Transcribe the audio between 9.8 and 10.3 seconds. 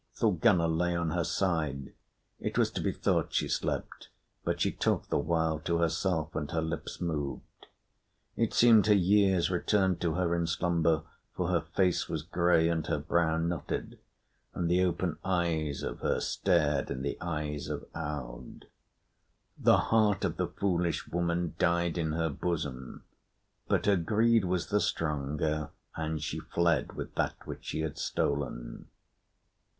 to